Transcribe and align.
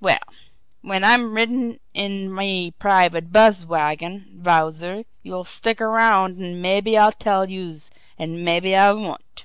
Well, 0.00 0.20
when 0.82 1.02
I'm 1.02 1.34
ridin' 1.34 1.80
in 1.92 2.32
me 2.32 2.70
private 2.70 3.32
buzz 3.32 3.66
wagon, 3.66 4.40
Wowzer, 4.44 5.02
youse 5.24 5.48
stick 5.48 5.80
around 5.80 6.40
an' 6.40 6.62
mabbe 6.62 6.96
I'll 6.96 7.10
tell 7.10 7.50
youse 7.50 7.90
an' 8.16 8.44
mabbe 8.44 8.76
I 8.76 8.92
won't!" 8.92 9.44